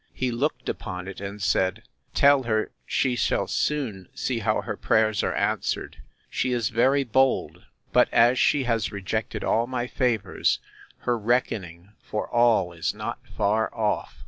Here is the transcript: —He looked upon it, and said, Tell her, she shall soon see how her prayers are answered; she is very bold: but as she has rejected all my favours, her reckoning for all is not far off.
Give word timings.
—He 0.15 0.31
looked 0.31 0.67
upon 0.67 1.07
it, 1.07 1.21
and 1.21 1.39
said, 1.39 1.83
Tell 2.15 2.41
her, 2.41 2.71
she 2.87 3.15
shall 3.15 3.45
soon 3.45 4.09
see 4.15 4.39
how 4.39 4.61
her 4.61 4.75
prayers 4.75 5.21
are 5.21 5.35
answered; 5.35 5.97
she 6.27 6.53
is 6.53 6.69
very 6.69 7.03
bold: 7.03 7.65
but 7.93 8.11
as 8.11 8.39
she 8.39 8.63
has 8.63 8.91
rejected 8.91 9.43
all 9.43 9.67
my 9.67 9.85
favours, 9.85 10.57
her 11.01 11.19
reckoning 11.19 11.91
for 12.01 12.27
all 12.27 12.73
is 12.73 12.95
not 12.95 13.19
far 13.37 13.71
off. 13.75 14.19